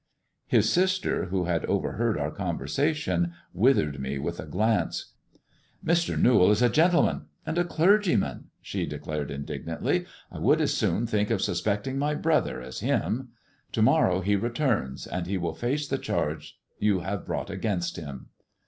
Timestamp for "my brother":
11.99-12.63